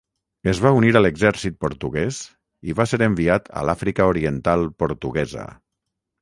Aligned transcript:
Es 0.51 0.59
va 0.61 0.69
unir 0.77 0.87
a 0.93 1.01
l'Exèrcit 1.05 1.59
Portuguès 1.65 2.21
i 2.71 2.75
va 2.79 2.87
ser 2.93 2.99
enviat 3.09 3.53
a 3.61 3.65
l'Àfrica 3.69 4.09
Oriental 4.15 4.67
Portuguesa. 4.85 5.47